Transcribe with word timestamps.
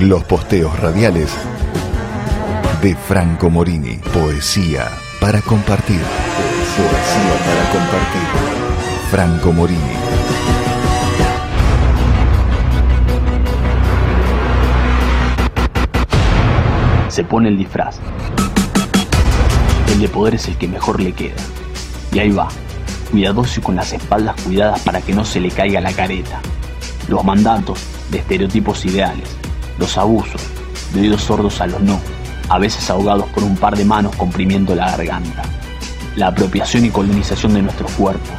Los 0.00 0.24
posteos 0.24 0.78
radiales 0.78 1.34
de 2.82 2.94
Franco 2.94 3.48
Morini. 3.48 3.96
Poesía 4.12 4.90
para 5.18 5.40
compartir. 5.40 6.02
Poesía 6.76 7.34
para 7.46 7.70
compartir. 7.72 8.20
Franco 9.10 9.52
Morini. 9.52 9.80
Se 17.08 17.24
pone 17.24 17.48
el 17.48 17.56
disfraz. 17.56 17.96
El 19.92 20.00
de 20.00 20.08
poder 20.08 20.34
es 20.34 20.46
el 20.48 20.58
que 20.58 20.68
mejor 20.68 21.00
le 21.00 21.14
queda. 21.14 21.40
Y 22.12 22.18
ahí 22.18 22.32
va, 22.32 22.48
cuidadoso 23.10 23.60
y 23.60 23.62
con 23.62 23.76
las 23.76 23.94
espaldas 23.94 24.38
cuidadas 24.42 24.78
para 24.80 25.00
que 25.00 25.14
no 25.14 25.24
se 25.24 25.40
le 25.40 25.50
caiga 25.50 25.80
la 25.80 25.92
careta. 25.94 26.42
Los 27.08 27.24
mandatos 27.24 27.78
de 28.10 28.18
estereotipos 28.18 28.84
ideales, 28.84 29.36
los 29.78 29.96
abusos, 29.98 30.42
de 30.92 31.00
oídos 31.02 31.22
sordos 31.22 31.60
a 31.60 31.66
los 31.66 31.80
no, 31.80 31.98
a 32.48 32.58
veces 32.58 32.88
ahogados 32.90 33.26
por 33.30 33.42
un 33.42 33.56
par 33.56 33.76
de 33.76 33.84
manos 33.84 34.14
comprimiendo 34.16 34.74
la 34.74 34.90
garganta. 34.90 35.42
La 36.16 36.28
apropiación 36.28 36.84
y 36.84 36.90
colonización 36.90 37.54
de 37.54 37.62
nuestros 37.62 37.90
cuerpos, 37.92 38.34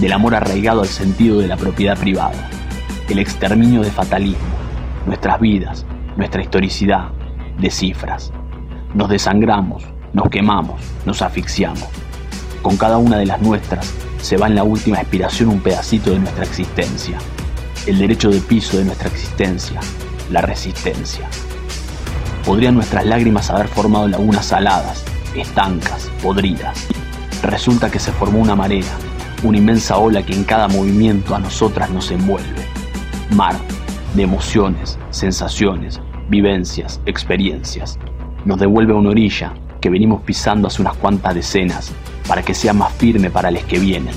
del 0.00 0.12
amor 0.12 0.34
arraigado 0.34 0.82
al 0.82 0.88
sentido 0.88 1.38
de 1.38 1.48
la 1.48 1.56
propiedad 1.56 1.98
privada, 1.98 2.50
el 3.08 3.18
exterminio 3.18 3.82
de 3.82 3.90
fatalismo, 3.90 4.44
nuestras 5.06 5.40
vidas, 5.40 5.86
nuestra 6.16 6.42
historicidad, 6.42 7.08
de 7.58 7.70
cifras. 7.70 8.32
Nos 8.94 9.08
desangramos, 9.08 9.84
nos 10.12 10.28
quemamos, 10.28 10.80
nos 11.04 11.22
asfixiamos. 11.22 11.88
Con 12.62 12.76
cada 12.76 12.98
una 12.98 13.18
de 13.18 13.26
las 13.26 13.40
nuestras 13.40 13.92
se 14.20 14.36
va 14.36 14.46
en 14.46 14.54
la 14.54 14.64
última 14.64 14.98
expiración 14.98 15.50
un 15.50 15.60
pedacito 15.60 16.10
de 16.10 16.18
nuestra 16.18 16.44
existencia, 16.44 17.18
el 17.86 17.98
derecho 17.98 18.30
de 18.30 18.40
piso 18.40 18.78
de 18.78 18.84
nuestra 18.84 19.08
existencia, 19.08 19.80
la 20.34 20.42
resistencia. 20.42 21.28
Podrían 22.44 22.74
nuestras 22.74 23.06
lágrimas 23.06 23.50
haber 23.50 23.68
formado 23.68 24.08
lagunas 24.08 24.46
saladas, 24.46 25.04
estancas, 25.36 26.10
podridas. 26.20 26.88
Resulta 27.42 27.88
que 27.88 28.00
se 28.00 28.10
formó 28.10 28.40
una 28.40 28.56
marea, 28.56 28.92
una 29.44 29.58
inmensa 29.58 29.96
ola 29.96 30.26
que 30.26 30.34
en 30.34 30.42
cada 30.42 30.66
movimiento 30.66 31.36
a 31.36 31.38
nosotras 31.38 31.88
nos 31.90 32.10
envuelve. 32.10 32.66
Mar 33.30 33.54
de 34.14 34.24
emociones, 34.24 34.98
sensaciones, 35.10 36.00
vivencias, 36.28 37.00
experiencias. 37.06 37.96
Nos 38.44 38.58
devuelve 38.58 38.92
a 38.92 38.96
una 38.96 39.10
orilla 39.10 39.54
que 39.80 39.88
venimos 39.88 40.22
pisando 40.22 40.66
hace 40.66 40.82
unas 40.82 40.96
cuantas 40.96 41.36
decenas 41.36 41.92
para 42.26 42.42
que 42.42 42.54
sea 42.54 42.72
más 42.72 42.92
firme 42.94 43.30
para 43.30 43.52
los 43.52 43.62
que 43.64 43.78
vienen. 43.78 44.14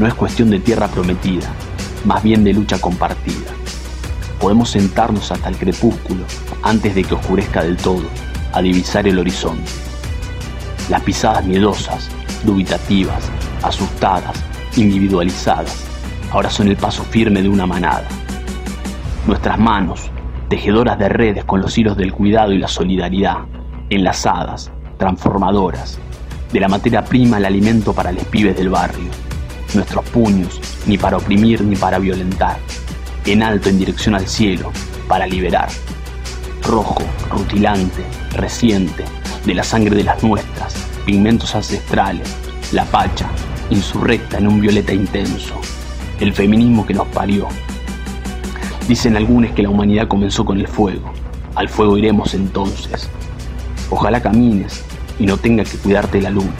No 0.00 0.08
es 0.08 0.14
cuestión 0.14 0.50
de 0.50 0.58
tierra 0.58 0.88
prometida, 0.88 1.48
más 2.04 2.24
bien 2.24 2.42
de 2.42 2.54
lucha 2.54 2.80
compartida. 2.80 3.57
Podemos 4.40 4.70
sentarnos 4.70 5.32
hasta 5.32 5.48
el 5.48 5.56
crepúsculo, 5.56 6.24
antes 6.62 6.94
de 6.94 7.02
que 7.02 7.14
oscurezca 7.14 7.62
del 7.62 7.76
todo, 7.76 8.04
a 8.52 8.62
divisar 8.62 9.06
el 9.08 9.18
horizonte. 9.18 9.70
Las 10.88 11.02
pisadas 11.02 11.44
miedosas, 11.44 12.08
dubitativas, 12.44 13.30
asustadas, 13.62 14.42
individualizadas, 14.76 15.84
ahora 16.30 16.50
son 16.50 16.68
el 16.68 16.76
paso 16.76 17.02
firme 17.02 17.42
de 17.42 17.48
una 17.48 17.66
manada. 17.66 18.06
Nuestras 19.26 19.58
manos, 19.58 20.10
tejedoras 20.48 20.98
de 20.98 21.08
redes 21.08 21.44
con 21.44 21.60
los 21.60 21.76
hilos 21.76 21.96
del 21.96 22.12
cuidado 22.12 22.52
y 22.52 22.58
la 22.58 22.68
solidaridad, 22.68 23.38
enlazadas, 23.90 24.70
transformadoras, 24.98 25.98
de 26.52 26.60
la 26.60 26.68
materia 26.68 27.04
prima 27.04 27.38
el 27.38 27.44
alimento 27.44 27.92
para 27.92 28.12
los 28.12 28.24
pibes 28.24 28.56
del 28.56 28.70
barrio. 28.70 29.10
Nuestros 29.74 30.04
puños, 30.10 30.60
ni 30.86 30.96
para 30.96 31.18
oprimir 31.18 31.62
ni 31.62 31.76
para 31.76 31.98
violentar, 31.98 32.56
en 33.32 33.42
alto 33.42 33.68
en 33.68 33.78
dirección 33.78 34.14
al 34.14 34.26
cielo, 34.26 34.72
para 35.06 35.26
liberar. 35.26 35.68
Rojo, 36.62 37.02
rutilante, 37.30 38.04
reciente, 38.32 39.04
de 39.44 39.54
la 39.54 39.62
sangre 39.62 39.96
de 39.96 40.04
las 40.04 40.22
nuestras, 40.22 40.74
pigmentos 41.04 41.54
ancestrales, 41.54 42.34
la 42.72 42.84
pacha, 42.84 43.28
insurrecta 43.70 44.38
en 44.38 44.48
un 44.48 44.60
violeta 44.60 44.92
intenso, 44.92 45.54
el 46.20 46.32
feminismo 46.32 46.86
que 46.86 46.94
nos 46.94 47.06
parió. 47.08 47.48
Dicen 48.86 49.16
algunos 49.16 49.52
que 49.52 49.62
la 49.62 49.70
humanidad 49.70 50.08
comenzó 50.08 50.44
con 50.44 50.58
el 50.58 50.68
fuego, 50.68 51.12
al 51.54 51.68
fuego 51.68 51.98
iremos 51.98 52.34
entonces. 52.34 53.08
Ojalá 53.90 54.20
camines 54.22 54.84
y 55.18 55.26
no 55.26 55.36
tenga 55.36 55.64
que 55.64 55.76
cuidarte 55.78 56.22
la 56.22 56.30
luna, 56.30 56.52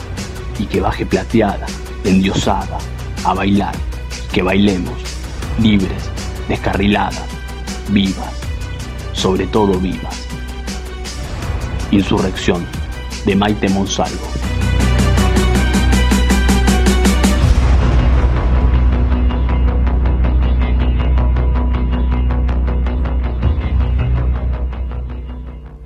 y 0.59 0.67
que 0.67 0.81
baje 0.81 1.07
plateada, 1.07 1.67
endiosada, 2.05 2.79
a 3.25 3.35
bailar, 3.35 3.75
que 4.33 4.43
bailemos, 4.43 4.95
libres, 5.61 6.11
descarriladas, 6.49 7.23
vivas, 7.91 8.33
sobre 9.13 9.47
todo 9.47 9.79
vivas. 9.79 10.27
Insurrección 11.91 12.67
de 13.25 13.37
Maite 13.37 13.69
Monsalvo. 13.69 14.27